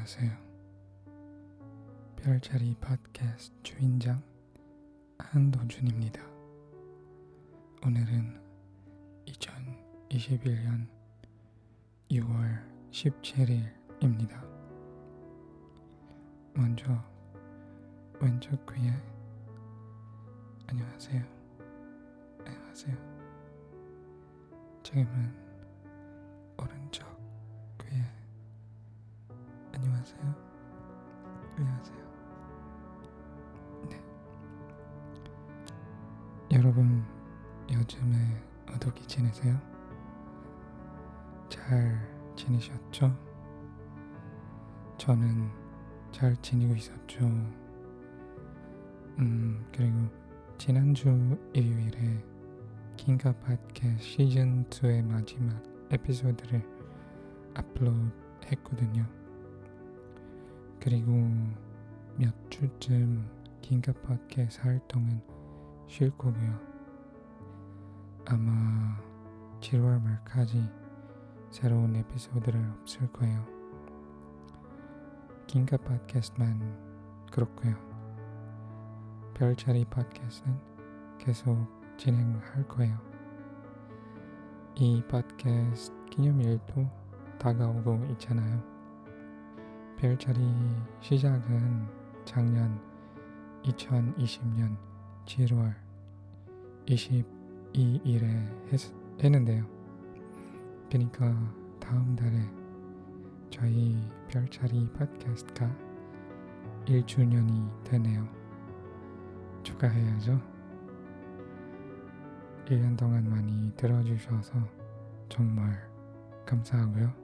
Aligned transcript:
안녕하세요. 0.00 0.30
별자리 2.16 2.74
팟캐스트 2.80 3.62
주인장 3.62 4.22
한도준입니다. 5.18 6.22
오늘은 7.84 8.40
2021년 9.26 10.88
6월 12.10 12.64
17일입니다. 12.90 14.42
먼저 16.54 17.04
왼쪽 18.22 18.64
귀에 18.72 18.94
안녕하세요. 20.66 21.22
안녕하세요. 22.46 22.96
지금은 24.82 25.34
오른쪽 26.56 27.19
안녕하세요. 30.00 30.34
안녕하세요. 31.58 31.98
네. 33.90 34.02
여러분 36.52 37.04
요즘에 37.70 38.42
어떻게 38.72 39.06
지내세요? 39.06 39.60
잘 41.50 42.00
지내셨죠? 42.34 43.14
저는 44.96 45.50
잘 46.12 46.34
지내고 46.40 46.74
있었죠. 46.76 47.26
음, 49.18 49.66
그리고 49.70 50.08
지난주 50.56 51.10
일요일에 51.52 52.24
긴가 52.96 53.34
팟캐스트 53.34 53.98
시즌 53.98 54.64
2의 54.70 55.04
마지막 55.04 55.62
에피소드를 55.90 56.62
업로드 57.54 58.10
했거든요. 58.46 59.19
그리고 60.80 61.12
몇 62.16 62.34
주쯤 62.50 63.28
긴가 63.60 63.92
팟캐스트 63.92 64.62
활동은 64.62 65.20
쉴 65.86 66.10
거고요. 66.16 66.58
아마 68.26 68.98
7월 69.60 70.02
말까지 70.02 70.66
새로운 71.50 71.94
에피소드를 71.96 72.58
없을 72.80 73.12
거예요. 73.12 73.44
긴가 75.46 75.76
팟캐스트만 75.76 77.26
그렇고요. 77.30 77.74
별자리 79.34 79.84
팟캐스트는 79.84 80.58
계속 81.18 81.66
진행할 81.98 82.66
거예요. 82.68 82.96
이 84.76 85.02
팟캐스트 85.08 86.06
기념일도 86.06 86.88
다가오고 87.38 88.06
있잖아요. 88.12 88.79
별자리 90.00 90.40
시작은 91.02 91.86
작년 92.24 92.80
2020년 93.64 94.74
7월 95.26 95.74
22일에 96.86 98.24
했, 98.72 98.80
했는데요. 99.22 99.62
그러니까 100.88 101.26
다음 101.78 102.16
달에 102.16 102.40
저희 103.50 104.00
별자리 104.28 104.90
팟캐스트가 104.94 105.70
1주년이 106.86 107.84
되네요. 107.84 108.26
축하해야죠. 109.62 110.40
1년 112.64 112.96
동안 112.96 113.28
많이 113.28 113.70
들어주셔서 113.76 114.66
정말 115.28 115.78
감사하고요. 116.46 117.19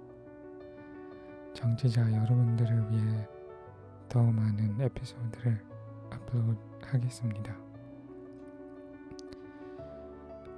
정치자 1.57 2.03
여러분들을 2.15 2.93
위해 2.93 3.29
더 4.11 4.23
많은 4.23 4.79
에피소드를 4.79 5.65
업로드 6.13 6.59
하겠습니다. 6.83 7.57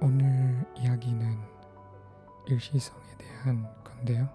오늘 0.01 0.65
이야기는 0.77 1.37
일시성에 2.47 3.01
대한 3.17 3.65
건데요. 3.81 4.29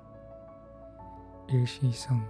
일시성. 1.50 2.26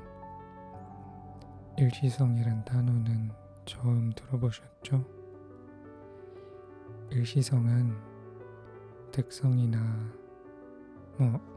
일시성이란 1.79 2.65
단어는 2.65 3.31
처음 3.65 4.11
들어보셨죠? 4.15 5.05
일시성은 7.11 7.97
특성이나 9.13 9.79
뭐 11.19 11.54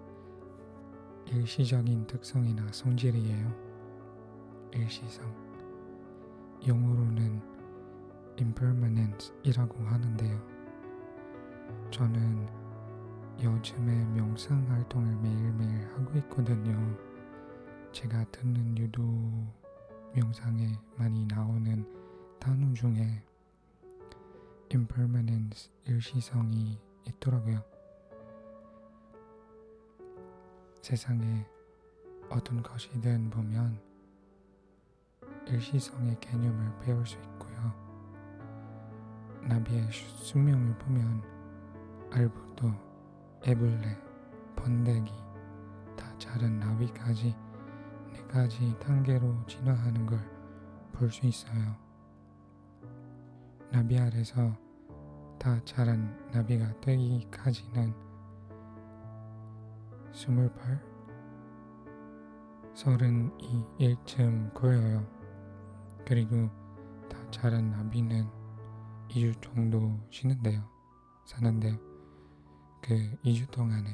일시적인 1.29 2.07
특성이나 2.07 2.65
성질이에요. 2.71 3.53
일시성. 4.73 5.25
영어로는 6.65 7.41
impermanence이라고 8.39 9.83
하는데요. 9.83 10.41
저는 11.91 12.47
요즘에 13.41 14.05
명상 14.05 14.69
활동을 14.69 15.15
매일매일 15.17 15.87
하고 15.95 16.17
있거든요. 16.19 16.97
제가 17.91 18.23
듣는 18.31 18.77
유도 18.77 19.01
명상에 20.13 20.79
많이 20.97 21.25
나오는 21.25 21.85
단어 22.39 22.73
중에 22.73 23.21
impermanence 24.73 25.71
일시성이 25.85 26.79
있더라고요. 27.05 27.76
세상에 30.87 31.45
어떤 32.29 32.63
것이든 32.63 33.29
보면 33.29 33.77
일시성의 35.45 36.17
개념을 36.21 36.79
배울 36.79 37.05
수 37.05 37.17
있고요. 37.17 37.73
나비의 39.41 39.91
수명을 39.91 40.77
보면 40.77 41.21
알부도 42.13 42.71
애벌레, 43.45 43.97
번데기, 44.55 45.11
다 45.97 46.17
자른 46.17 46.57
나비까지 46.57 47.35
네 48.13 48.27
가지 48.27 48.73
단계로 48.79 49.45
진화하는 49.45 50.05
걸 50.05 50.17
볼 50.93 51.11
수 51.11 51.25
있어요. 51.25 51.75
나비 53.69 53.99
아래서 53.99 54.57
다 55.37 55.59
자란 55.65 56.17
나비가 56.31 56.79
되기까지는 56.79 58.06
스물팔, 60.17 60.83
서른이 62.73 63.67
일쯤 63.77 64.51
걸려요. 64.55 65.05
그리고 66.07 66.49
다 67.07 67.19
자란 67.29 67.69
나비는 67.69 68.27
2주 69.09 69.39
정도 69.39 69.95
쉬는데요. 70.09 70.67
사는데요. 71.23 71.77
그 72.81 72.95
2주 73.23 73.51
동안에 73.51 73.91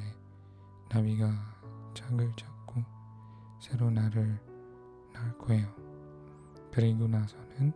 나비가 0.88 1.30
짝을 1.92 2.32
잡고 2.36 2.82
새로 3.60 3.90
나를 3.90 4.40
낳을 5.12 5.36
거예요. 5.36 5.68
그리고 6.72 7.06
나서는 7.06 7.70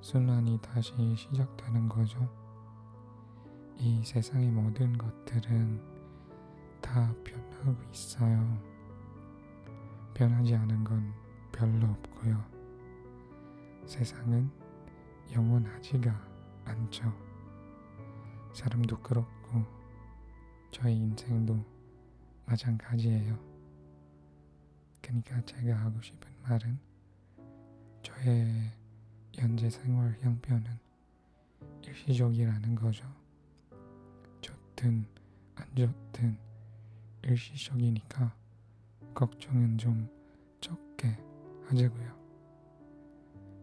순환이 0.00 0.58
다시 0.60 0.92
시작되는 1.14 1.88
거죠. 1.88 2.28
이 3.76 4.02
세상의 4.04 4.50
모든 4.50 4.98
것들은 4.98 6.00
다변 6.80 7.19
하고 7.64 7.76
있어요. 7.92 8.58
변하지 10.14 10.54
않은 10.54 10.84
건 10.84 11.12
별로 11.52 11.86
없고요. 11.86 12.44
세상은 13.86 14.50
영원하지가 15.32 16.14
않죠. 16.64 17.12
사람도 18.52 19.00
그렇고 19.00 19.64
저희 20.70 20.96
인생도 20.96 21.64
마찬가지예요. 22.46 23.38
그러니까 25.00 25.40
제가 25.42 25.76
하고 25.76 26.00
싶은 26.00 26.30
말은 26.42 26.78
저의 28.02 28.72
현재 29.34 29.70
생활 29.70 30.16
형편은 30.20 30.78
일시적이라는 31.82 32.74
거죠. 32.74 33.04
좋든 34.40 35.06
안 35.56 35.74
좋든 35.74 36.49
일시적이니까 37.24 38.34
걱정은 39.14 39.78
좀 39.78 40.08
적게 40.60 41.16
하자고요. 41.66 42.18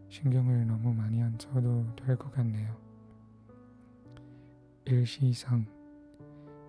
신경을 0.08 0.66
너무 0.66 0.94
많이 0.94 1.22
안 1.22 1.36
써도 1.38 1.84
될 1.96 2.16
것 2.16 2.30
같네요. 2.32 2.76
일시상 4.84 5.66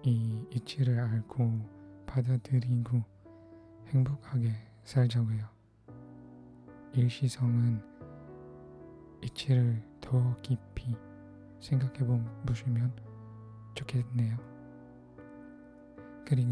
이 0.04 0.46
이치를 0.52 1.00
알고 1.00 2.06
받아들이고 2.06 3.02
행복하게 3.88 4.54
살자고요. 4.84 5.48
일시성은 6.94 7.82
이치를 9.24 9.84
더 10.02 10.36
깊이 10.42 10.96
생각해 11.60 12.00
보시면 12.46 12.94
좋겠네요. 13.76 14.38
그리고 16.26 16.52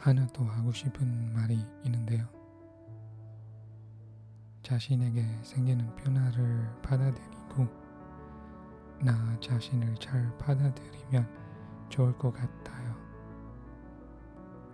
하나 0.00 0.26
더 0.28 0.42
하고 0.44 0.72
싶은 0.72 1.34
말이 1.34 1.62
있는데요. 1.84 2.26
자신에게 4.62 5.22
생기는 5.42 5.94
변화를 5.94 6.70
받아들이고 6.80 7.68
나 9.02 9.38
자신을 9.40 9.94
잘 9.96 10.34
받아들이면 10.38 11.28
좋을 11.90 12.16
것 12.16 12.32
같아요. 12.32 12.96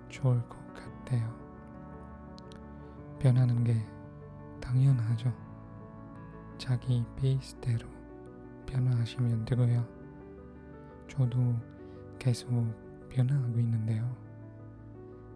좋을 0.09 0.49
것 0.49 0.59
같아요. 0.75 1.35
변하는 3.19 3.65
게 3.65 3.85
당연하죠. 4.61 5.35
자기 6.57 7.05
페이스대로 7.17 7.89
변화하시면 8.67 9.45
되고요. 9.45 9.85
저도 11.09 11.57
계속 12.21 12.49
변화하고 13.09 13.59
있는데요. 13.59 14.26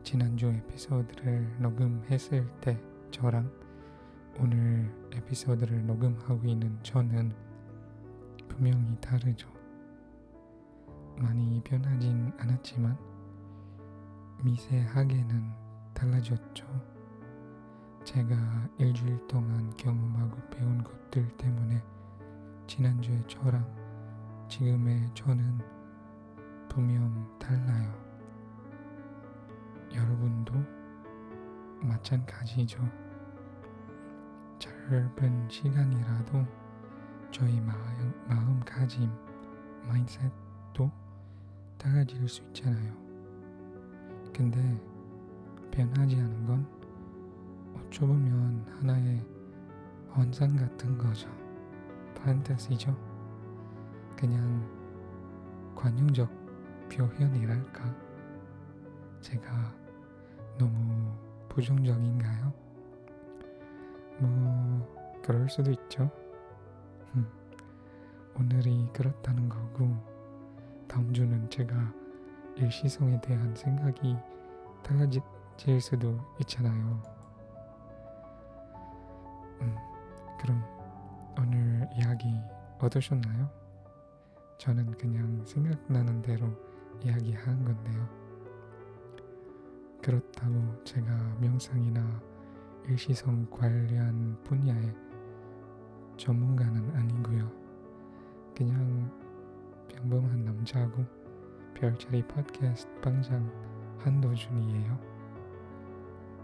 지난주 0.02 0.46
에피소드를 0.46 1.60
녹음했을 1.60 2.46
때 2.60 2.80
저랑 3.10 3.50
오늘 4.38 4.90
에피소드를 5.12 5.86
녹음하고 5.86 6.46
있는 6.46 6.78
저는 6.82 7.32
분명히 8.48 8.96
다르죠. 9.00 9.48
많이 11.18 11.60
변하진 11.62 12.32
않았지만 12.38 12.96
미세하게는 14.42 15.50
달라졌죠. 15.92 16.64
제가 18.04 18.36
일주일 18.78 19.26
동안 19.28 19.70
경험하고 19.76 20.36
배운 20.50 20.82
것들 20.82 21.28
때문에 21.36 21.82
지난주에 22.66 23.22
저랑 23.26 23.66
지금의 24.48 25.10
저는 25.14 25.58
분명 26.68 27.38
달라요. 27.38 28.09
여러분도 30.50 30.64
마찬가지죠. 31.82 32.78
짧은 34.58 35.48
시간이라도 35.48 36.44
저희 37.30 37.60
마음, 37.60 38.12
마음가짐, 38.28 39.10
마인셋도 39.86 40.90
달라질 41.78 42.28
수 42.28 42.42
있잖아요. 42.48 42.92
근데 44.34 44.60
변하지 45.70 46.16
않은 46.16 46.44
건 46.46 46.66
어쩌보면 47.74 48.66
하나의 48.78 49.24
환상 50.10 50.56
같은 50.56 50.98
거죠. 50.98 51.28
판타시죠. 52.16 52.94
그냥 54.16 54.68
관용적 55.74 56.28
표현이랄까. 56.90 58.10
제가 59.20 59.79
너무 60.60 61.16
부정적인가요? 61.48 62.52
뭐, 64.18 65.20
그럴 65.22 65.48
수도 65.48 65.70
있죠. 65.70 66.10
오늘이 68.38 68.86
그렇다는 68.92 69.48
거고, 69.48 69.96
다음 70.86 71.14
주는 71.14 71.48
제가 71.48 71.74
일시성에 72.56 73.18
대한 73.22 73.54
생각이 73.54 74.14
달라질 74.82 75.22
수도 75.80 76.20
있잖아요. 76.40 77.02
음, 79.62 79.76
그럼 80.40 80.62
오늘 81.38 81.88
이야기 81.96 82.34
어떠셨나요? 82.78 83.50
저는 84.58 84.90
그냥 84.98 85.42
생각나는 85.46 86.20
대로 86.20 86.48
이야기한 87.02 87.64
건데요. 87.64 88.19
그렇다고 90.02 90.82
제가 90.84 91.36
명상이나 91.40 92.22
일시성 92.88 93.48
관련 93.50 94.42
분야의 94.44 94.94
전문가는 96.16 96.94
아니고요. 96.96 97.50
그냥 98.56 99.10
평범한 99.88 100.44
남자고 100.44 101.04
별자리 101.74 102.26
팟캐스트 102.26 103.00
방장 103.00 103.50
한도준이에요. 103.98 104.98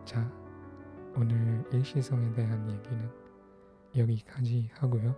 자, 0.04 0.30
오늘 1.16 1.64
일시성에 1.72 2.32
대한 2.32 2.70
얘기는 2.70 3.10
여기까지 3.96 4.70
하고요. 4.74 5.16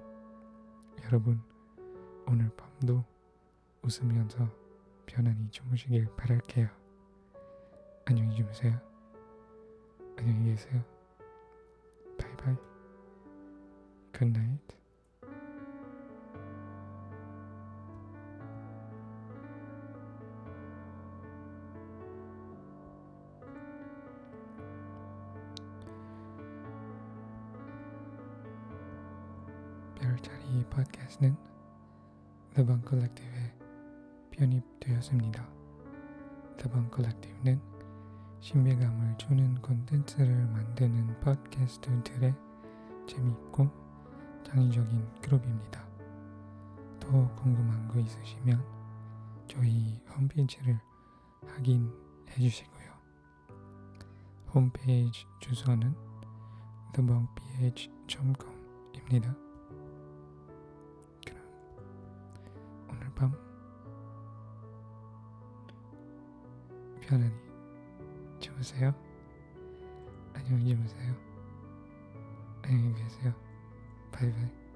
여러분, 1.05 1.41
오늘 2.27 2.51
밤도 2.57 3.05
웃으면서 3.83 4.49
편안히 5.07 5.51
주무시길 5.51 6.09
바랄게요. 6.17 6.88
안녕히 8.11 8.35
주무세요. 8.35 8.73
안녕히 10.17 10.53
계세요. 10.53 10.83
바이바이. 12.19 12.57
굿나잇. 14.15 14.61
별자리 29.97 30.65
팟캐스트는 30.71 31.37
더방 32.55 32.81
컬렉티브에 32.81 33.59
편입되었습니다. 34.31 35.47
더방 36.57 36.89
컬렉티브는 36.89 37.78
신비감을 38.41 39.19
주는 39.19 39.61
콘텐츠를 39.61 40.47
만드는 40.47 41.21
팟캐스트들의 41.21 42.35
재미있고 43.07 43.69
창의적인 44.45 45.21
그룹입니다. 45.21 45.87
더 47.01 47.35
궁금한 47.35 47.89
거 47.89 47.99
있으시면 47.99 48.65
저희 49.49 50.01
홈페이지를 50.17 50.81
확인해 51.47 51.91
주시고요. 52.37 52.89
홈페이지 54.55 55.27
주소는 55.41 55.95
thebunkph.com입니다. 56.93 59.35
그럼 61.27 61.43
오늘 62.89 63.13
밤 63.15 63.33
편안히 67.01 67.48
주무세요. 68.41 68.95
안녕히 70.35 70.69
주무세요. 70.69 71.15
안녕히 72.63 72.95
계세요. 72.95 73.35
바이바이. 74.13 74.68